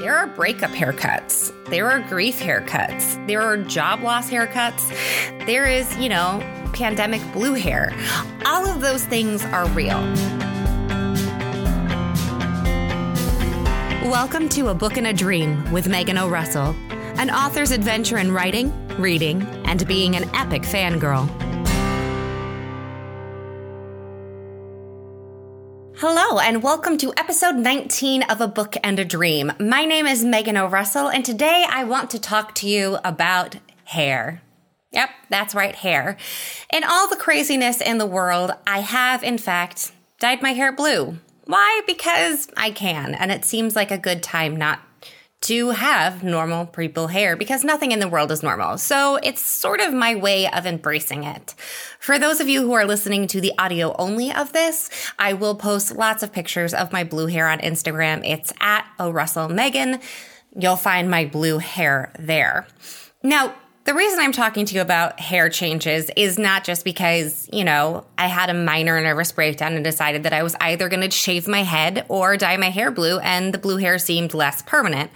There 0.00 0.16
are 0.16 0.28
breakup 0.28 0.70
haircuts. 0.70 1.52
There 1.70 1.90
are 1.90 1.98
grief 1.98 2.38
haircuts. 2.38 3.26
There 3.26 3.42
are 3.42 3.56
job 3.56 4.00
loss 4.00 4.30
haircuts. 4.30 4.88
There 5.44 5.66
is, 5.66 5.96
you 5.96 6.08
know, 6.08 6.38
pandemic 6.72 7.20
blue 7.32 7.54
hair. 7.54 7.92
All 8.46 8.64
of 8.68 8.80
those 8.80 9.04
things 9.06 9.44
are 9.46 9.66
real. 9.70 9.98
Welcome 14.08 14.48
to 14.50 14.68
A 14.68 14.74
Book 14.74 14.96
and 14.96 15.08
a 15.08 15.12
Dream 15.12 15.68
with 15.72 15.88
Megan 15.88 16.16
O'Russell, 16.16 16.76
an 17.18 17.28
author's 17.30 17.72
adventure 17.72 18.18
in 18.18 18.30
writing, 18.30 18.72
reading, 18.98 19.42
and 19.64 19.84
being 19.88 20.14
an 20.14 20.32
epic 20.32 20.62
fangirl. 20.62 21.28
Hello, 26.00 26.38
and 26.38 26.62
welcome 26.62 26.96
to 26.98 27.12
episode 27.16 27.56
19 27.56 28.22
of 28.22 28.40
A 28.40 28.46
Book 28.46 28.76
and 28.84 29.00
a 29.00 29.04
Dream. 29.04 29.50
My 29.58 29.84
name 29.84 30.06
is 30.06 30.24
Megan 30.24 30.56
O'Russell, 30.56 31.12
and 31.12 31.24
today 31.24 31.66
I 31.68 31.82
want 31.82 32.08
to 32.10 32.20
talk 32.20 32.54
to 32.56 32.68
you 32.68 32.98
about 33.02 33.56
hair. 33.82 34.40
Yep, 34.92 35.10
that's 35.28 35.56
right, 35.56 35.74
hair. 35.74 36.16
In 36.72 36.84
all 36.84 37.08
the 37.08 37.16
craziness 37.16 37.80
in 37.80 37.98
the 37.98 38.06
world, 38.06 38.52
I 38.64 38.78
have, 38.78 39.24
in 39.24 39.38
fact, 39.38 39.90
dyed 40.20 40.40
my 40.40 40.52
hair 40.52 40.70
blue. 40.70 41.18
Why? 41.46 41.80
Because 41.84 42.46
I 42.56 42.70
can, 42.70 43.16
and 43.16 43.32
it 43.32 43.44
seems 43.44 43.74
like 43.74 43.90
a 43.90 43.98
good 43.98 44.22
time 44.22 44.54
not 44.54 44.78
to 45.40 45.70
have 45.70 46.22
normal 46.24 46.66
people 46.66 47.06
hair 47.06 47.36
because 47.36 47.62
nothing 47.62 47.92
in 47.92 48.00
the 48.00 48.08
world 48.08 48.32
is 48.32 48.42
normal. 48.42 48.76
So 48.76 49.16
it's 49.22 49.40
sort 49.40 49.80
of 49.80 49.94
my 49.94 50.14
way 50.14 50.48
of 50.50 50.66
embracing 50.66 51.24
it. 51.24 51.54
For 52.00 52.18
those 52.18 52.40
of 52.40 52.48
you 52.48 52.62
who 52.62 52.72
are 52.72 52.84
listening 52.84 53.28
to 53.28 53.40
the 53.40 53.52
audio 53.58 53.94
only 53.98 54.32
of 54.32 54.52
this, 54.52 54.90
I 55.18 55.34
will 55.34 55.54
post 55.54 55.96
lots 55.96 56.22
of 56.22 56.32
pictures 56.32 56.74
of 56.74 56.92
my 56.92 57.04
blue 57.04 57.26
hair 57.26 57.48
on 57.48 57.60
Instagram. 57.60 58.28
It's 58.28 58.52
at 58.60 58.86
O'Russell 58.98 59.48
Megan. 59.48 60.00
You'll 60.56 60.76
find 60.76 61.10
my 61.10 61.24
blue 61.24 61.58
hair 61.58 62.12
there. 62.18 62.66
Now, 63.22 63.54
the 63.88 63.94
reason 63.94 64.20
I'm 64.20 64.32
talking 64.32 64.66
to 64.66 64.74
you 64.74 64.82
about 64.82 65.18
hair 65.18 65.48
changes 65.48 66.10
is 66.14 66.38
not 66.38 66.62
just 66.62 66.84
because, 66.84 67.48
you 67.50 67.64
know, 67.64 68.04
I 68.18 68.26
had 68.26 68.50
a 68.50 68.54
minor 68.54 69.00
nervous 69.00 69.32
breakdown 69.32 69.76
and 69.76 69.82
decided 69.82 70.24
that 70.24 70.34
I 70.34 70.42
was 70.42 70.54
either 70.60 70.90
going 70.90 71.00
to 71.00 71.10
shave 71.10 71.48
my 71.48 71.62
head 71.62 72.04
or 72.10 72.36
dye 72.36 72.58
my 72.58 72.68
hair 72.68 72.90
blue, 72.90 73.18
and 73.20 73.54
the 73.54 73.56
blue 73.56 73.78
hair 73.78 73.98
seemed 73.98 74.34
less 74.34 74.60
permanent. 74.60 75.10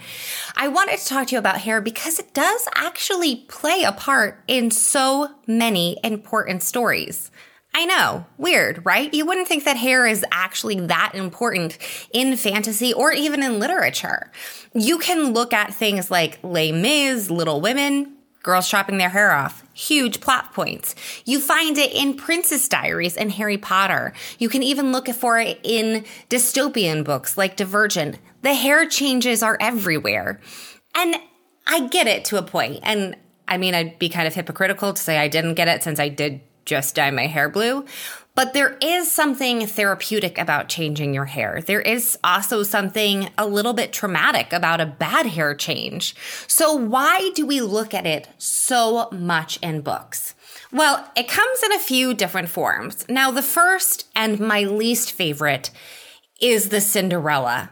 I 0.55 0.69
wanted 0.69 0.97
to 0.97 1.05
talk 1.05 1.27
to 1.27 1.33
you 1.33 1.37
about 1.37 1.57
hair 1.57 1.81
because 1.81 2.17
it 2.17 2.33
does 2.33 2.67
actually 2.73 3.45
play 3.47 3.83
a 3.83 3.91
part 3.91 4.41
in 4.47 4.71
so 4.71 5.29
many 5.45 5.99
important 6.03 6.63
stories. 6.63 7.29
I 7.75 7.85
know, 7.85 8.25
weird, 8.39 8.83
right? 8.83 9.13
You 9.13 9.27
wouldn't 9.27 9.47
think 9.47 9.65
that 9.65 9.77
hair 9.77 10.07
is 10.07 10.25
actually 10.31 10.79
that 10.87 11.11
important 11.13 11.77
in 12.11 12.35
fantasy 12.37 12.91
or 12.91 13.11
even 13.11 13.43
in 13.43 13.59
literature. 13.59 14.31
You 14.73 14.97
can 14.97 15.31
look 15.31 15.53
at 15.53 15.75
things 15.75 16.09
like 16.09 16.39
Les 16.41 16.71
Mis, 16.71 17.29
Little 17.29 17.61
Women, 17.61 18.17
girls 18.43 18.69
chopping 18.69 18.97
their 18.97 19.09
hair 19.09 19.31
off. 19.31 19.63
Huge 19.73 20.21
plot 20.21 20.53
points. 20.53 20.93
You 21.25 21.39
find 21.39 21.77
it 21.77 21.93
in 21.93 22.15
Princess 22.15 22.67
Diaries 22.67 23.17
and 23.17 23.31
Harry 23.31 23.57
Potter. 23.57 24.13
You 24.37 24.49
can 24.49 24.61
even 24.61 24.91
look 24.91 25.07
for 25.07 25.39
it 25.39 25.59
in 25.63 26.05
dystopian 26.29 27.03
books 27.03 27.37
like 27.37 27.55
Divergent. 27.55 28.19
The 28.41 28.53
hair 28.53 28.87
changes 28.87 29.41
are 29.41 29.57
everywhere. 29.59 30.39
And 30.93 31.15
I 31.65 31.87
get 31.87 32.07
it 32.07 32.25
to 32.25 32.37
a 32.37 32.43
point. 32.43 32.81
And 32.83 33.15
I 33.47 33.57
mean, 33.57 33.73
I'd 33.73 33.97
be 33.97 34.09
kind 34.09 34.27
of 34.27 34.35
hypocritical 34.35 34.93
to 34.93 35.01
say 35.01 35.17
I 35.17 35.29
didn't 35.29 35.55
get 35.55 35.67
it 35.67 35.81
since 35.81 35.99
I 35.99 36.09
did 36.09 36.41
just 36.65 36.95
dye 36.95 37.11
my 37.11 37.27
hair 37.27 37.49
blue. 37.49 37.85
But 38.35 38.53
there 38.53 38.77
is 38.81 39.11
something 39.11 39.67
therapeutic 39.67 40.39
about 40.39 40.67
changing 40.67 41.13
your 41.13 41.25
hair. 41.25 41.61
There 41.65 41.81
is 41.81 42.17
also 42.23 42.63
something 42.63 43.29
a 43.37 43.45
little 43.45 43.73
bit 43.73 43.93
traumatic 43.93 44.51
about 44.51 44.81
a 44.81 44.87
bad 44.87 45.27
hair 45.27 45.53
change. 45.53 46.15
So, 46.47 46.73
why 46.73 47.29
do 47.35 47.45
we 47.45 47.61
look 47.61 47.93
at 47.93 48.07
it 48.07 48.29
so 48.39 49.07
much 49.11 49.57
in 49.61 49.81
books? 49.81 50.33
Well, 50.71 51.07
it 51.15 51.27
comes 51.27 51.61
in 51.61 51.73
a 51.73 51.79
few 51.79 52.15
different 52.15 52.49
forms. 52.49 53.05
Now, 53.07 53.29
the 53.29 53.43
first 53.43 54.07
and 54.15 54.39
my 54.39 54.63
least 54.63 55.11
favorite 55.11 55.69
is 56.41 56.69
the 56.69 56.81
Cinderella 56.81 57.69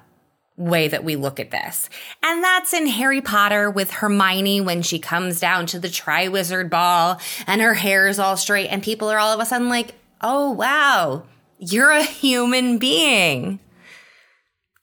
way 0.57 0.87
that 0.87 1.03
we 1.03 1.15
look 1.15 1.39
at 1.39 1.49
this. 1.49 1.89
And 2.21 2.43
that's 2.43 2.73
in 2.73 2.85
Harry 2.85 3.21
Potter 3.21 3.71
with 3.71 3.89
Hermione 3.89 4.61
when 4.61 4.83
she 4.83 4.99
comes 4.99 5.39
down 5.39 5.65
to 5.67 5.79
the 5.79 5.87
Triwizard 5.87 6.69
Ball 6.69 7.19
and 7.47 7.61
her 7.61 7.73
hair 7.73 8.07
is 8.07 8.19
all 8.19 8.37
straight 8.37 8.67
and 8.67 8.83
people 8.83 9.09
are 9.09 9.17
all 9.17 9.33
of 9.33 9.39
a 9.39 9.45
sudden 9.45 9.69
like, 9.69 9.95
oh, 10.21 10.51
wow, 10.51 11.23
you're 11.57 11.91
a 11.91 12.03
human 12.03 12.77
being. 12.77 13.59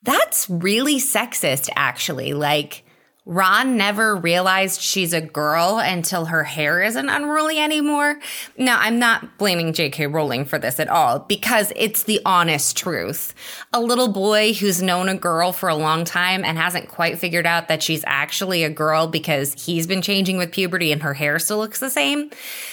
That's 0.03 0.49
really 0.49 0.99
sexist, 0.99 1.69
actually. 1.75 2.33
Like, 2.33 2.85
Ron 3.29 3.77
never 3.77 4.17
realized 4.17 4.81
she's 4.81 5.13
a 5.13 5.21
girl 5.21 5.79
until 5.79 6.25
her 6.25 6.45
hair 6.45 6.83
isn't 6.83 7.11
unruly 7.11 7.59
anymore. 7.59 8.19
Now, 8.57 8.79
I'm 8.81 8.99
not 8.99 9.37
blaming 9.37 9.75
J.K. 9.75 10.07
Rowling 10.07 10.47
for 10.47 10.59
this 10.59 10.81
at 10.81 10.89
all 10.89 11.19
because 11.19 11.71
it's 11.77 12.05
the 12.05 12.23
honest 12.25 12.75
truth. 12.79 13.35
A 13.75 13.83
little 13.83 14.09
boy 14.09 14.55
who's 14.55 14.81
known 14.81 15.11
a 15.11 15.15
girl 15.15 15.53
for 15.53 15.69
a 15.69 15.77
long 15.77 16.07
time 16.07 16.43
and 16.43 16.57
hasn't 16.57 16.89
quite 16.89 17.19
figured 17.19 17.45
out 17.45 17.69
that 17.69 17.83
she's 17.83 18.03
actually 18.07 18.65
a 18.65 18.71
girl 18.71 19.07
because 19.07 19.53
he's 19.63 19.87
been 19.87 20.01
changing 20.01 20.39
with 20.39 20.51
puberty 20.51 20.91
and 20.91 21.03
her 21.03 21.13
hair 21.13 21.39
still 21.39 21.59
looks 21.59 21.81
the 21.81 21.91
same. 21.91 22.31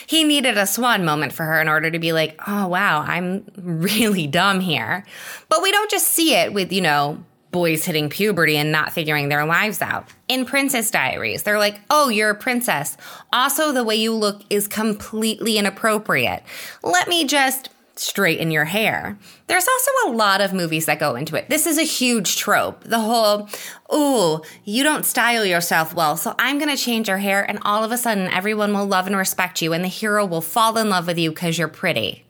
He 0.08 0.24
needed 0.24 0.58
a 0.58 0.66
swan 0.66 1.04
moment 1.04 1.34
for 1.34 1.44
her 1.44 1.60
in 1.60 1.68
order 1.68 1.92
to 1.92 2.00
be 2.00 2.14
like, 2.14 2.40
oh, 2.48 2.70
wow, 2.70 3.02
I'm 3.02 3.44
really 3.58 4.26
dumb 4.26 4.62
here. 4.62 5.06
But 5.50 5.62
we 5.62 5.74
don't 5.74 5.92
just 5.92 6.08
see 6.08 6.34
it 6.34 6.54
with, 6.54 6.72
you 6.72 6.82
know, 6.82 7.26
boys 7.56 7.86
hitting 7.86 8.10
puberty 8.10 8.58
and 8.58 8.70
not 8.70 8.92
figuring 8.92 9.30
their 9.30 9.46
lives 9.46 9.82
out. 9.82 10.10
In 10.28 10.46
Princess 10.46 10.92
Diaries, 10.92 11.44
they're 11.44 11.58
like, 11.58 11.80
oh, 11.90 12.10
you're 12.10 12.32
a 12.32 12.36
princess. 12.36 12.98
Also, 13.32 13.72
the 13.72 13.86
way 13.86 13.96
you 13.96 14.14
look 14.14 14.42
is 14.50 14.68
completely 14.68 15.58
inappropriate. 15.58 16.44
Let 16.84 17.08
me 17.08 17.24
just 17.24 17.70
straighten 17.96 18.52
your 18.52 18.66
hair. 18.66 19.18
There's 19.48 19.70
also 19.70 19.92
a 20.08 20.18
lot 20.18 20.42
of 20.42 20.52
movies 20.52 20.86
that 20.88 21.00
go 21.00 21.16
into 21.16 21.38
it. 21.38 21.48
This 21.48 21.66
is 21.66 21.78
a 21.78 21.84
huge 21.84 22.36
trope. 22.36 22.84
The 22.84 23.00
whole, 23.00 23.48
oh, 23.90 24.44
you 24.66 24.84
don't 24.84 25.06
style 25.06 25.46
yourself 25.46 25.96
well, 25.96 26.18
so 26.18 26.36
I'm 26.38 26.60
going 26.60 26.76
to 26.76 26.84
change 26.84 27.08
your 27.08 27.20
hair, 27.20 27.50
and 27.50 27.60
all 27.62 27.86
of 27.86 27.94
a 27.94 27.98
sudden, 27.98 28.28
everyone 28.28 28.74
will 28.74 28.86
love 28.86 29.08
and 29.08 29.16
respect 29.16 29.62
you, 29.62 29.72
and 29.72 29.82
the 29.82 29.88
hero 29.88 30.26
will 30.26 30.42
fall 30.42 30.78
in 30.78 30.90
love 30.90 31.08
with 31.08 31.18
you 31.18 31.30
because 31.30 31.58
you're 31.58 31.70
pretty. 31.70 32.26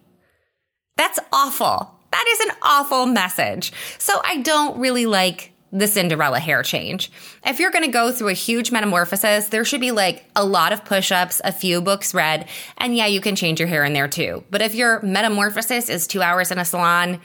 That's 0.98 1.20
awful. 1.34 1.95
That 2.16 2.26
is 2.30 2.40
an 2.48 2.56
awful 2.62 3.06
message. 3.08 3.74
So 3.98 4.22
I 4.24 4.38
don't 4.38 4.80
really 4.80 5.06
like 5.06 5.52
the 5.74 5.86
Cinderella 5.86 6.40
hair 6.40 6.64
change. 6.64 7.12
If 7.46 7.60
you're 7.60 7.72
going 7.72 7.84
to 7.84 7.92
go 7.92 8.14
through 8.14 8.30
a 8.30 8.34
huge 8.34 8.72
metamorphosis, 8.72 9.50
there 9.50 9.66
should 9.66 9.82
be 9.82 9.92
like 9.92 10.24
a 10.34 10.46
lot 10.46 10.72
of 10.72 10.86
push 10.86 11.12
ups, 11.12 11.42
a 11.44 11.52
few 11.52 11.82
books 11.82 12.14
read, 12.14 12.48
and 12.78 12.96
yeah, 12.96 13.08
you 13.08 13.20
can 13.20 13.36
change 13.36 13.60
your 13.60 13.68
hair 13.68 13.84
in 13.84 13.92
there 13.92 14.08
too. 14.08 14.46
But 14.50 14.62
if 14.62 14.74
your 14.74 15.02
metamorphosis 15.02 15.90
is 15.90 16.08
two 16.08 16.22
hours 16.22 16.52
in 16.52 16.58
a 16.58 16.64
salon, 16.64 17.20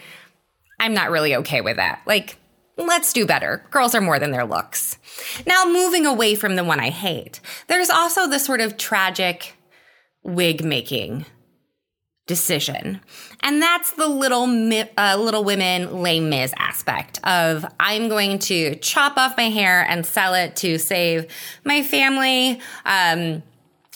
I'm 0.81 0.93
not 0.93 1.13
really 1.13 1.37
okay 1.37 1.61
with 1.61 1.77
that. 1.77 2.03
Like, 2.05 2.37
let's 2.77 3.13
do 3.13 3.27
better. 3.27 3.65
Girls 3.71 3.95
are 3.95 4.01
more 4.01 4.19
than 4.19 4.33
their 4.33 4.45
looks. 4.45 4.99
Now, 5.47 5.67
moving 5.67 6.05
away 6.05 6.35
from 6.35 6.57
the 6.57 6.65
one 6.65 6.81
I 6.81 6.91
hate, 6.91 7.39
there's 7.69 7.91
also 7.91 8.27
the 8.27 8.41
sort 8.41 8.61
of 8.61 8.77
tragic 8.77 9.55
wig 10.25 10.65
making 10.65 11.27
decision. 12.31 13.01
And 13.41 13.61
that's 13.61 13.95
the 13.95 14.07
little 14.07 14.45
uh, 14.97 15.17
little 15.19 15.43
women 15.43 16.01
Les 16.01 16.21
Mis 16.21 16.55
aspect 16.57 17.19
of 17.25 17.67
I'm 17.81 18.09
going 18.09 18.39
to 18.51 18.77
chop 18.77 19.17
off 19.17 19.37
my 19.37 19.51
hair 19.51 19.85
and 19.89 20.07
sell 20.07 20.35
it 20.35 20.55
to 20.57 20.79
save 20.79 21.27
my 21.65 21.83
family, 21.83 22.61
um, 22.85 23.43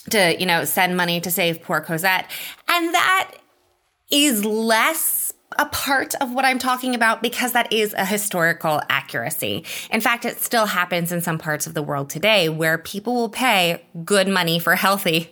to 0.09 0.35
you 0.37 0.45
know 0.45 0.65
send 0.65 0.97
money 0.97 1.21
to 1.21 1.31
save 1.31 1.61
poor 1.61 1.79
Cosette, 1.79 2.29
and 2.67 2.93
that 2.93 3.35
is 4.11 4.43
less 4.43 5.31
a 5.57 5.67
part 5.67 6.13
of 6.15 6.33
what 6.33 6.43
I'm 6.43 6.59
talking 6.59 6.93
about 6.93 7.21
because 7.21 7.53
that 7.53 7.71
is 7.71 7.93
a 7.93 8.03
historical 8.03 8.81
accuracy. 8.89 9.63
In 9.91 10.01
fact, 10.01 10.25
it 10.25 10.41
still 10.41 10.65
happens 10.65 11.13
in 11.13 11.21
some 11.21 11.37
parts 11.37 11.67
of 11.67 11.73
the 11.73 11.81
world 11.81 12.09
today 12.09 12.49
where 12.49 12.77
people 12.77 13.15
will 13.15 13.29
pay 13.29 13.85
good 14.03 14.27
money 14.27 14.59
for 14.59 14.75
healthy 14.75 15.31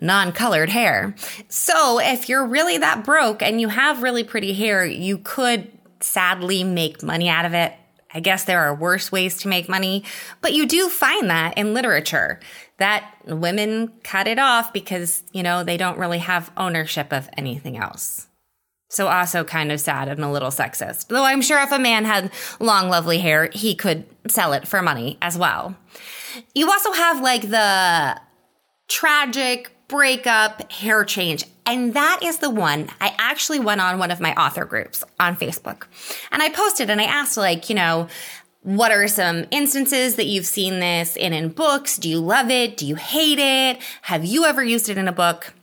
non 0.00 0.32
colored 0.32 0.70
hair. 0.70 1.14
So 1.48 2.00
if 2.00 2.28
you're 2.28 2.46
really 2.46 2.78
that 2.78 3.04
broke 3.04 3.42
and 3.42 3.60
you 3.60 3.68
have 3.68 4.02
really 4.02 4.24
pretty 4.24 4.54
hair, 4.54 4.84
you 4.84 5.18
could 5.18 5.70
sadly 6.00 6.64
make 6.64 7.02
money 7.02 7.28
out 7.28 7.44
of 7.44 7.54
it. 7.54 7.74
I 8.12 8.20
guess 8.20 8.44
there 8.44 8.62
are 8.62 8.74
worse 8.74 9.12
ways 9.12 9.36
to 9.38 9.48
make 9.48 9.68
money, 9.68 10.04
but 10.40 10.54
you 10.54 10.66
do 10.66 10.88
find 10.88 11.28
that 11.28 11.58
in 11.58 11.74
literature 11.74 12.40
that 12.78 13.12
women 13.26 13.92
cut 14.02 14.26
it 14.26 14.38
off 14.38 14.72
because, 14.72 15.22
you 15.32 15.42
know, 15.42 15.62
they 15.62 15.76
don't 15.76 15.98
really 15.98 16.18
have 16.18 16.50
ownership 16.56 17.12
of 17.12 17.28
anything 17.36 17.76
else. 17.76 18.28
So 18.90 19.08
also 19.08 19.44
kind 19.44 19.70
of 19.70 19.80
sad 19.80 20.08
and 20.08 20.24
a 20.24 20.30
little 20.30 20.50
sexist. 20.50 21.08
Though 21.08 21.24
I'm 21.24 21.42
sure 21.42 21.60
if 21.60 21.72
a 21.72 21.78
man 21.78 22.04
had 22.04 22.32
long, 22.58 22.88
lovely 22.88 23.18
hair, 23.18 23.50
he 23.52 23.74
could 23.74 24.06
sell 24.28 24.54
it 24.54 24.66
for 24.66 24.80
money 24.80 25.18
as 25.20 25.36
well. 25.36 25.76
You 26.54 26.70
also 26.70 26.92
have 26.92 27.20
like 27.20 27.42
the 27.42 28.18
tragic 28.88 29.72
breakup, 29.88 30.70
hair 30.70 31.04
change. 31.04 31.44
And 31.66 31.94
that 31.94 32.20
is 32.22 32.38
the 32.38 32.50
one 32.50 32.88
I 33.00 33.14
actually 33.18 33.60
went 33.60 33.80
on 33.80 33.98
one 33.98 34.10
of 34.10 34.20
my 34.20 34.34
author 34.34 34.64
groups 34.64 35.02
on 35.18 35.36
Facebook. 35.36 35.84
And 36.30 36.42
I 36.42 36.50
posted 36.50 36.90
and 36.90 37.00
I 37.00 37.04
asked, 37.04 37.36
like, 37.36 37.68
you 37.68 37.74
know, 37.74 38.08
what 38.62 38.92
are 38.92 39.08
some 39.08 39.46
instances 39.50 40.16
that 40.16 40.26
you've 40.26 40.46
seen 40.46 40.80
this 40.80 41.16
in 41.16 41.32
in 41.32 41.48
books? 41.50 41.96
Do 41.96 42.08
you 42.08 42.20
love 42.20 42.50
it? 42.50 42.76
Do 42.76 42.86
you 42.86 42.96
hate 42.96 43.38
it? 43.38 43.82
Have 44.02 44.24
you 44.24 44.44
ever 44.44 44.62
used 44.62 44.88
it 44.88 44.98
in 44.98 45.08
a 45.08 45.12
book? 45.12 45.54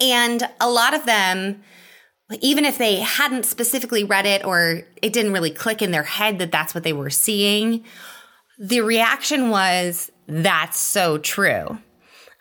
And 0.00 0.48
a 0.60 0.70
lot 0.70 0.94
of 0.94 1.06
them, 1.06 1.62
even 2.40 2.64
if 2.64 2.78
they 2.78 2.96
hadn't 2.96 3.44
specifically 3.44 4.04
read 4.04 4.26
it 4.26 4.44
or 4.44 4.82
it 5.00 5.12
didn't 5.12 5.32
really 5.32 5.50
click 5.50 5.82
in 5.82 5.90
their 5.90 6.02
head 6.02 6.38
that 6.38 6.52
that's 6.52 6.74
what 6.74 6.84
they 6.84 6.92
were 6.92 7.10
seeing, 7.10 7.84
the 8.58 8.80
reaction 8.80 9.50
was, 9.50 10.10
that's 10.26 10.78
so 10.78 11.18
true. 11.18 11.78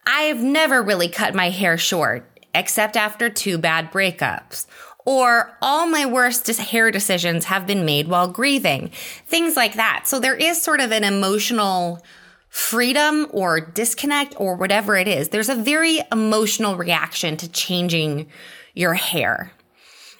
I've 0.06 0.42
never 0.42 0.82
really 0.82 1.08
cut 1.08 1.36
my 1.36 1.50
hair 1.50 1.78
short, 1.78 2.28
except 2.54 2.98
after 2.98 3.30
two 3.30 3.58
bad 3.58 3.92
breakups 3.92 4.66
or 5.06 5.58
all 5.62 5.88
my 5.88 6.06
worst 6.06 6.48
hair 6.48 6.92
decisions 6.92 7.46
have 7.46 7.66
been 7.66 7.86
made 7.86 8.08
while 8.08 8.28
grieving, 8.28 8.92
things 9.26 9.56
like 9.56 9.74
that. 9.74 10.04
So 10.06 10.20
there 10.20 10.36
is 10.36 10.62
sort 10.62 10.80
of 10.80 10.92
an 10.92 11.04
emotional 11.04 12.04
freedom 12.50 13.28
or 13.32 13.60
disconnect 13.60 14.36
or 14.38 14.56
whatever 14.56 14.96
it 14.98 15.08
is. 15.08 15.30
There's 15.30 15.50
a 15.50 15.56
very 15.56 16.00
emotional 16.12 16.76
reaction 16.76 17.38
to 17.38 17.50
changing 17.50 18.28
your 18.74 18.94
hair. 18.94 19.54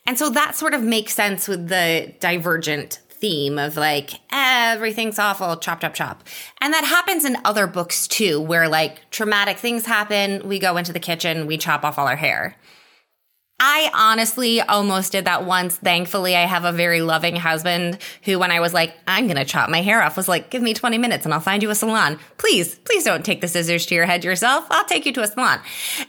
And 0.06 0.18
so 0.18 0.30
that 0.30 0.56
sort 0.56 0.74
of 0.74 0.82
makes 0.82 1.14
sense 1.14 1.48
with 1.48 1.68
the 1.68 2.14
divergent 2.20 3.00
theme 3.22 3.58
of 3.58 3.78
like 3.78 4.20
everything's 4.32 5.20
awful, 5.20 5.56
chop, 5.58 5.80
chop, 5.80 5.94
chop. 5.94 6.24
And 6.60 6.74
that 6.74 6.84
happens 6.84 7.24
in 7.24 7.38
other 7.46 7.68
books 7.68 8.08
too, 8.08 8.42
where 8.42 8.68
like 8.68 9.10
traumatic 9.12 9.58
things 9.58 9.86
happen, 9.86 10.48
we 10.48 10.60
go 10.60 10.76
into 10.76 10.92
the 10.92 11.00
kitchen, 11.00 11.48
we 11.48 11.58
chop 11.58 11.86
off 11.86 11.98
all 11.98 12.08
our 12.08 12.16
hair. 12.16 12.58
I 13.64 13.92
honestly 13.94 14.60
almost 14.60 15.12
did 15.12 15.26
that 15.26 15.46
once. 15.46 15.78
Thankfully, 15.78 16.36
I 16.36 16.48
have 16.48 16.66
a 16.66 16.72
very 16.72 17.02
loving 17.04 17.36
husband 17.36 18.00
who, 18.24 18.40
when 18.40 18.50
I 18.50 18.60
was 18.60 18.74
like, 18.74 18.96
I'm 19.08 19.28
going 19.28 19.38
to 19.38 19.46
chop 19.46 19.70
my 19.70 19.84
hair 19.84 20.02
off, 20.02 20.18
was 20.18 20.28
like, 20.28 20.50
give 20.50 20.64
me 20.64 20.74
20 20.74 20.98
minutes 20.98 21.26
and 21.26 21.34
I'll 21.34 21.40
find 21.40 21.62
you 21.62 21.70
a 21.70 21.76
salon. 21.76 22.18
Please, 22.38 22.74
please 22.74 23.04
don't 23.04 23.24
take 23.24 23.40
the 23.40 23.48
scissors 23.48 23.86
to 23.86 23.96
your 23.96 24.08
head 24.08 24.24
yourself. 24.24 24.66
I'll 24.72 24.86
take 24.86 25.06
you 25.06 25.14
to 25.14 25.22
a 25.22 25.28
salon. 25.28 25.60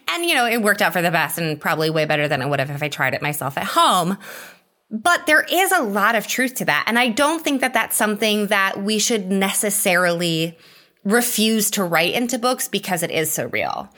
And, 0.09 0.25
you 0.25 0.35
know, 0.35 0.47
it 0.47 0.63
worked 0.63 0.81
out 0.81 0.95
for 0.95 1.03
the 1.03 1.11
best 1.11 1.37
and 1.37 1.61
probably 1.61 1.91
way 1.91 2.07
better 2.07 2.27
than 2.27 2.41
it 2.41 2.49
would 2.49 2.59
have 2.59 2.71
if 2.71 2.83
I 2.83 2.89
tried 2.89 3.13
it 3.13 3.21
myself 3.21 3.59
at 3.59 3.65
home. 3.65 4.17
But 4.93 5.27
there 5.27 5.43
is 5.43 5.73
a 5.73 5.83
lot 5.83 6.15
of 6.15 6.27
truth 6.27 6.57
to 6.57 6.67
that. 6.67 6.85
And 6.87 6.99
I 6.99 7.09
don't 7.09 7.43
think 7.43 7.63
that 7.63 7.73
that's 7.73 7.97
something 7.97 8.49
that 8.49 8.83
we 8.83 8.99
should 8.99 9.31
necessarily 9.31 10.59
refuse 11.03 11.71
to 11.73 11.83
write 11.83 12.15
into 12.15 12.39
books 12.39 12.69
because 12.69 13.03
it 13.03 13.11
is 13.11 13.33
so 13.33 13.47
real. 13.47 13.89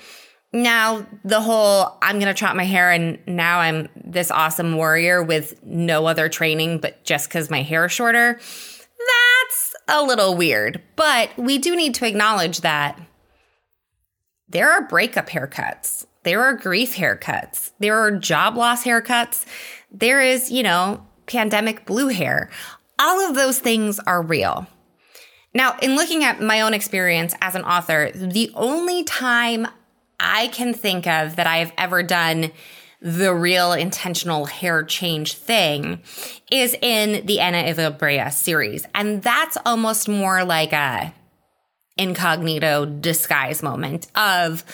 Now, 0.52 1.04
the 1.24 1.40
whole 1.40 1.98
I'm 2.00 2.20
going 2.20 2.32
to 2.32 2.38
chop 2.38 2.54
my 2.54 2.64
hair 2.64 2.92
and 2.92 3.18
now 3.26 3.58
I'm 3.58 3.88
this 3.96 4.30
awesome 4.30 4.76
warrior 4.76 5.20
with 5.20 5.60
no 5.64 6.06
other 6.06 6.28
training, 6.28 6.78
but 6.78 7.02
just 7.04 7.28
because 7.28 7.50
my 7.50 7.62
hair 7.62 7.86
is 7.86 7.92
shorter, 7.92 8.34
that's 8.34 9.74
a 9.88 10.04
little 10.04 10.36
weird. 10.36 10.80
But 10.94 11.36
we 11.36 11.58
do 11.58 11.74
need 11.74 11.96
to 11.96 12.06
acknowledge 12.06 12.60
that 12.60 13.00
there 14.48 14.70
are 14.70 14.86
breakup 14.86 15.28
haircuts, 15.28 16.06
there 16.24 16.42
are 16.42 16.54
grief 16.54 16.96
haircuts, 16.96 17.70
there 17.78 17.98
are 17.98 18.10
job 18.10 18.56
loss 18.56 18.84
haircuts, 18.84 19.46
there 19.90 20.20
is, 20.20 20.50
you 20.50 20.62
know, 20.62 21.06
pandemic 21.26 21.86
blue 21.86 22.08
hair. 22.08 22.50
All 22.98 23.28
of 23.28 23.34
those 23.34 23.58
things 23.60 23.98
are 24.00 24.22
real. 24.22 24.66
Now, 25.54 25.76
in 25.80 25.94
looking 25.94 26.24
at 26.24 26.40
my 26.40 26.62
own 26.62 26.74
experience 26.74 27.34
as 27.40 27.54
an 27.54 27.62
author, 27.62 28.10
the 28.12 28.50
only 28.54 29.04
time 29.04 29.68
I 30.18 30.48
can 30.48 30.74
think 30.74 31.06
of 31.06 31.36
that 31.36 31.46
I 31.46 31.58
have 31.58 31.72
ever 31.78 32.02
done 32.02 32.50
the 33.00 33.34
real 33.34 33.72
intentional 33.72 34.46
hair 34.46 34.82
change 34.82 35.34
thing 35.34 36.02
is 36.50 36.74
in 36.80 37.26
the 37.26 37.38
Ena 37.38 37.70
of 37.70 37.76
Ilbrea 37.76 38.32
series. 38.32 38.86
And 38.94 39.22
that's 39.22 39.58
almost 39.66 40.08
more 40.08 40.42
like 40.42 40.72
a 40.72 41.12
incognito 41.96 42.86
disguise 42.86 43.62
moment 43.62 44.08
of 44.16 44.64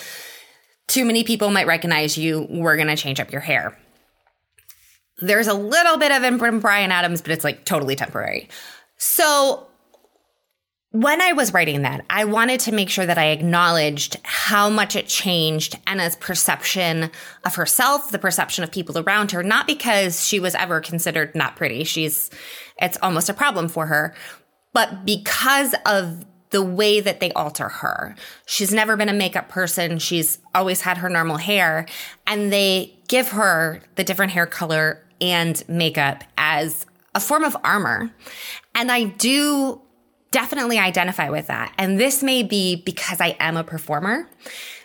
too 0.90 1.04
many 1.04 1.22
people 1.22 1.50
might 1.50 1.68
recognize 1.68 2.18
you. 2.18 2.46
We're 2.50 2.76
going 2.76 2.88
to 2.88 2.96
change 2.96 3.20
up 3.20 3.30
your 3.30 3.40
hair. 3.40 3.78
There's 5.18 5.46
a 5.46 5.54
little 5.54 5.98
bit 5.98 6.10
of 6.10 6.24
in 6.24 6.58
Bryan 6.60 6.90
Adams, 6.90 7.22
but 7.22 7.30
it's 7.30 7.44
like 7.44 7.64
totally 7.64 7.94
temporary. 7.94 8.48
So 8.96 9.68
when 10.90 11.20
I 11.20 11.32
was 11.32 11.54
writing 11.54 11.82
that, 11.82 12.04
I 12.10 12.24
wanted 12.24 12.58
to 12.60 12.72
make 12.72 12.90
sure 12.90 13.06
that 13.06 13.18
I 13.18 13.26
acknowledged 13.26 14.16
how 14.24 14.68
much 14.68 14.96
it 14.96 15.06
changed 15.06 15.78
Ena's 15.86 16.16
perception 16.16 17.12
of 17.44 17.54
herself, 17.54 18.10
the 18.10 18.18
perception 18.18 18.64
of 18.64 18.72
people 18.72 18.98
around 18.98 19.30
her, 19.30 19.44
not 19.44 19.68
because 19.68 20.26
she 20.26 20.40
was 20.40 20.56
ever 20.56 20.80
considered 20.80 21.36
not 21.36 21.54
pretty. 21.54 21.84
She's, 21.84 22.30
it's 22.82 22.98
almost 23.00 23.28
a 23.28 23.34
problem 23.34 23.68
for 23.68 23.86
her, 23.86 24.16
but 24.72 25.04
because 25.04 25.76
of 25.86 26.24
the 26.50 26.62
way 26.62 27.00
that 27.00 27.20
they 27.20 27.30
alter 27.32 27.68
her. 27.68 28.14
She's 28.46 28.72
never 28.72 28.96
been 28.96 29.08
a 29.08 29.14
makeup 29.14 29.48
person. 29.48 29.98
She's 29.98 30.38
always 30.54 30.82
had 30.82 30.98
her 30.98 31.08
normal 31.08 31.36
hair 31.36 31.86
and 32.26 32.52
they 32.52 32.94
give 33.08 33.30
her 33.30 33.80
the 33.94 34.04
different 34.04 34.32
hair 34.32 34.46
color 34.46 35.04
and 35.20 35.62
makeup 35.68 36.24
as 36.36 36.86
a 37.14 37.20
form 37.20 37.44
of 37.44 37.56
armor. 37.64 38.10
And 38.74 38.90
I 38.90 39.04
do 39.04 39.80
definitely 40.30 40.78
identify 40.78 41.28
with 41.28 41.48
that. 41.48 41.72
And 41.78 41.98
this 41.98 42.22
may 42.22 42.42
be 42.42 42.76
because 42.76 43.20
I 43.20 43.36
am 43.40 43.56
a 43.56 43.64
performer. 43.64 44.28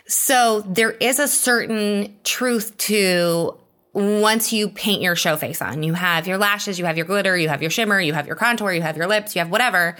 So 0.06 0.60
there 0.60 0.92
is 0.92 1.18
a 1.18 1.28
certain 1.28 2.16
truth 2.22 2.76
to 2.78 3.56
once 3.92 4.52
you 4.52 4.68
paint 4.68 5.00
your 5.00 5.16
show 5.16 5.36
face 5.36 5.62
on, 5.62 5.82
you 5.82 5.94
have 5.94 6.26
your 6.26 6.36
lashes, 6.36 6.78
you 6.78 6.84
have 6.84 6.98
your 6.98 7.06
glitter, 7.06 7.36
you 7.36 7.48
have 7.48 7.62
your 7.62 7.70
shimmer, 7.70 7.98
you 7.98 8.12
have 8.12 8.26
your 8.26 8.36
contour, 8.36 8.70
you 8.72 8.82
have 8.82 8.96
your 8.96 9.06
lips, 9.06 9.34
you 9.34 9.38
have 9.38 9.50
whatever. 9.50 9.96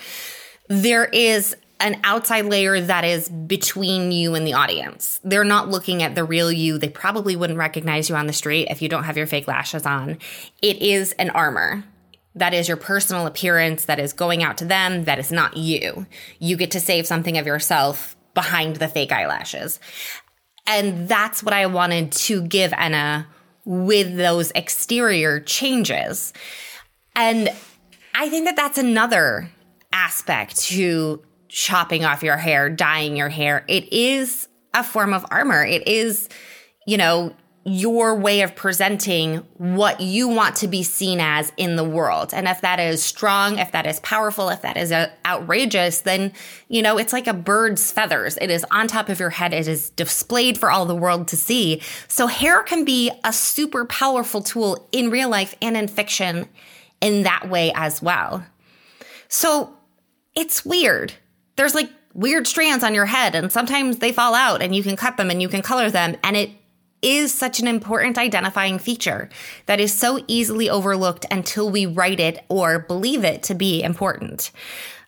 There 0.68 1.04
is 1.06 1.56
an 1.78 2.00
outside 2.04 2.46
layer 2.46 2.80
that 2.80 3.04
is 3.04 3.28
between 3.28 4.10
you 4.10 4.34
and 4.34 4.46
the 4.46 4.54
audience. 4.54 5.20
They're 5.22 5.44
not 5.44 5.68
looking 5.68 6.02
at 6.02 6.14
the 6.14 6.24
real 6.24 6.50
you. 6.50 6.78
They 6.78 6.88
probably 6.88 7.36
wouldn't 7.36 7.58
recognize 7.58 8.08
you 8.08 8.16
on 8.16 8.26
the 8.26 8.32
street 8.32 8.68
if 8.70 8.80
you 8.80 8.88
don't 8.88 9.04
have 9.04 9.16
your 9.16 9.26
fake 9.26 9.46
lashes 9.46 9.84
on. 9.84 10.18
It 10.62 10.80
is 10.80 11.12
an 11.12 11.30
armor. 11.30 11.84
That 12.34 12.54
is 12.54 12.68
your 12.68 12.76
personal 12.76 13.26
appearance 13.26 13.84
that 13.86 13.98
is 13.98 14.12
going 14.12 14.42
out 14.42 14.58
to 14.58 14.64
them. 14.64 15.04
That 15.04 15.18
is 15.18 15.30
not 15.30 15.56
you. 15.56 16.06
You 16.38 16.56
get 16.56 16.70
to 16.72 16.80
save 16.80 17.06
something 17.06 17.36
of 17.38 17.46
yourself 17.46 18.16
behind 18.34 18.76
the 18.76 18.88
fake 18.88 19.12
eyelashes. 19.12 19.78
And 20.66 21.08
that's 21.08 21.42
what 21.42 21.54
I 21.54 21.66
wanted 21.66 22.12
to 22.12 22.42
give 22.42 22.72
Ena 22.72 23.26
with 23.64 24.16
those 24.16 24.50
exterior 24.54 25.40
changes. 25.40 26.32
And 27.14 27.50
I 28.14 28.28
think 28.28 28.46
that 28.46 28.56
that's 28.56 28.78
another 28.78 29.50
aspect 30.06 30.56
to 30.56 31.20
chopping 31.48 32.04
off 32.04 32.22
your 32.22 32.36
hair, 32.36 32.70
dyeing 32.70 33.16
your 33.16 33.28
hair. 33.28 33.64
It 33.66 33.92
is 33.92 34.48
a 34.72 34.84
form 34.84 35.12
of 35.12 35.26
armor. 35.30 35.64
It 35.64 35.88
is, 35.88 36.28
you 36.86 36.96
know, 36.96 37.34
your 37.64 38.14
way 38.14 38.42
of 38.42 38.54
presenting 38.54 39.38
what 39.54 40.00
you 40.00 40.28
want 40.28 40.54
to 40.54 40.68
be 40.68 40.84
seen 40.84 41.18
as 41.18 41.50
in 41.56 41.74
the 41.74 41.82
world. 41.82 42.32
And 42.32 42.46
if 42.46 42.60
that 42.60 42.78
is 42.78 43.02
strong, 43.02 43.58
if 43.58 43.72
that 43.72 43.86
is 43.86 43.98
powerful, 44.00 44.48
if 44.50 44.62
that 44.62 44.76
is 44.76 44.92
uh, 44.92 45.10
outrageous, 45.24 46.02
then, 46.02 46.32
you 46.68 46.80
know, 46.80 46.96
it's 46.96 47.12
like 47.12 47.26
a 47.26 47.34
bird's 47.34 47.90
feathers. 47.90 48.38
It 48.40 48.52
is 48.52 48.64
on 48.70 48.86
top 48.86 49.08
of 49.08 49.18
your 49.18 49.30
head. 49.30 49.52
It 49.52 49.66
is 49.66 49.90
displayed 49.90 50.58
for 50.58 50.70
all 50.70 50.86
the 50.86 50.94
world 50.94 51.26
to 51.28 51.36
see. 51.36 51.82
So 52.06 52.28
hair 52.28 52.62
can 52.62 52.84
be 52.84 53.10
a 53.24 53.32
super 53.32 53.84
powerful 53.84 54.42
tool 54.42 54.88
in 54.92 55.10
real 55.10 55.28
life 55.28 55.56
and 55.60 55.76
in 55.76 55.88
fiction 55.88 56.48
in 57.00 57.24
that 57.24 57.48
way 57.48 57.72
as 57.74 58.00
well. 58.00 58.46
So 59.28 59.75
it's 60.36 60.64
weird. 60.64 61.14
There's 61.56 61.74
like 61.74 61.90
weird 62.14 62.46
strands 62.46 62.84
on 62.84 62.94
your 62.94 63.06
head 63.06 63.34
and 63.34 63.50
sometimes 63.50 63.98
they 63.98 64.12
fall 64.12 64.34
out 64.34 64.62
and 64.62 64.74
you 64.74 64.82
can 64.82 64.96
cut 64.96 65.16
them 65.16 65.30
and 65.30 65.42
you 65.42 65.48
can 65.48 65.62
color 65.62 65.90
them 65.90 66.16
and 66.22 66.36
it 66.36 66.50
is 67.02 67.32
such 67.32 67.60
an 67.60 67.68
important 67.68 68.18
identifying 68.18 68.78
feature 68.78 69.28
that 69.66 69.80
is 69.80 69.92
so 69.92 70.24
easily 70.26 70.70
overlooked 70.70 71.26
until 71.30 71.70
we 71.70 71.86
write 71.86 72.20
it 72.20 72.44
or 72.48 72.78
believe 72.78 73.24
it 73.24 73.42
to 73.44 73.54
be 73.54 73.82
important. 73.82 74.50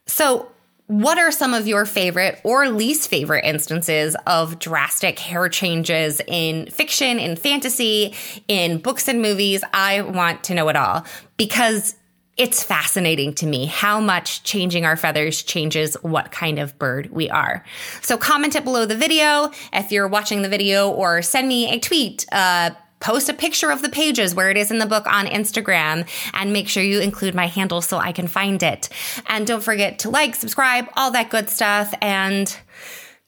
So, 0.06 0.52
what 0.86 1.18
are 1.18 1.30
some 1.30 1.52
of 1.52 1.66
your 1.66 1.84
favorite 1.84 2.40
or 2.44 2.70
least 2.70 3.10
favorite 3.10 3.44
instances 3.44 4.16
of 4.26 4.58
drastic 4.58 5.18
hair 5.18 5.50
changes 5.50 6.22
in 6.26 6.66
fiction, 6.70 7.18
in 7.18 7.36
fantasy, 7.36 8.14
in 8.48 8.78
books 8.78 9.06
and 9.06 9.20
movies? 9.20 9.62
I 9.74 10.00
want 10.00 10.44
to 10.44 10.54
know 10.54 10.66
it 10.70 10.76
all 10.76 11.04
because 11.36 11.94
it's 12.38 12.62
fascinating 12.62 13.34
to 13.34 13.46
me 13.46 13.66
how 13.66 14.00
much 14.00 14.44
changing 14.44 14.84
our 14.84 14.96
feathers 14.96 15.42
changes 15.42 15.94
what 16.02 16.30
kind 16.30 16.60
of 16.60 16.78
bird 16.78 17.10
we 17.10 17.28
are. 17.28 17.64
So 18.00 18.16
comment 18.16 18.54
it 18.54 18.64
below 18.64 18.86
the 18.86 18.96
video 18.96 19.50
if 19.72 19.90
you're 19.90 20.08
watching 20.08 20.42
the 20.42 20.48
video 20.48 20.88
or 20.88 21.20
send 21.20 21.48
me 21.48 21.68
a 21.74 21.80
tweet, 21.80 22.24
uh, 22.30 22.70
post 23.00 23.28
a 23.28 23.34
picture 23.34 23.70
of 23.70 23.82
the 23.82 23.88
pages 23.88 24.34
where 24.34 24.50
it 24.50 24.56
is 24.56 24.70
in 24.70 24.78
the 24.78 24.86
book 24.86 25.06
on 25.06 25.26
Instagram 25.26 26.08
and 26.32 26.52
make 26.52 26.68
sure 26.68 26.82
you 26.82 27.00
include 27.00 27.34
my 27.34 27.46
handle 27.46 27.80
so 27.80 27.98
I 27.98 28.12
can 28.12 28.28
find 28.28 28.62
it. 28.62 28.88
And 29.26 29.46
don't 29.46 29.62
forget 29.62 30.00
to 30.00 30.10
like, 30.10 30.34
subscribe, 30.34 30.88
all 30.96 31.10
that 31.12 31.30
good 31.30 31.48
stuff 31.48 31.92
and 32.00 32.56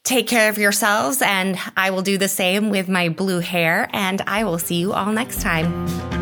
take 0.05 0.29
care 0.29 0.49
of 0.49 0.57
yourselves 0.57 1.21
and 1.21 1.59
I 1.77 1.91
will 1.91 2.03
do 2.03 2.17
the 2.17 2.29
same 2.29 2.71
with 2.71 2.89
my 2.89 3.09
blue 3.09 3.41
hair 3.41 3.89
and 3.93 4.21
I 4.23 4.45
will 4.45 4.59
see 4.59 4.77
you 4.77 4.93
all 4.93 5.13
next 5.13 5.41
time. 5.41 6.20